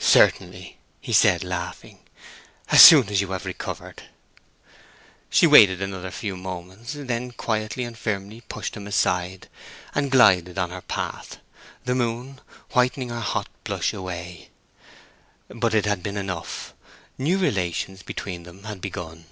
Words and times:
"Certainly," 0.00 0.80
he 1.00 1.12
said, 1.12 1.44
laughing; 1.44 2.00
"as 2.72 2.82
soon 2.82 3.08
as 3.10 3.20
you 3.20 3.30
have 3.30 3.44
recovered." 3.46 4.02
She 5.30 5.46
waited 5.46 5.80
another 5.80 6.10
few 6.10 6.36
moments, 6.36 6.94
then 6.98 7.30
quietly 7.30 7.84
and 7.84 7.96
firmly 7.96 8.40
pushed 8.48 8.76
him 8.76 8.88
aside, 8.88 9.48
and 9.94 10.10
glided 10.10 10.58
on 10.58 10.70
her 10.70 10.80
path, 10.82 11.38
the 11.84 11.94
moon 11.94 12.40
whitening 12.72 13.10
her 13.10 13.20
hot 13.20 13.46
blush 13.62 13.92
away. 13.92 14.48
But 15.46 15.74
it 15.74 15.84
had 15.84 16.02
been 16.02 16.16
enough—new 16.16 17.38
relations 17.38 18.02
between 18.02 18.42
them 18.42 18.64
had 18.64 18.80
begun. 18.80 19.26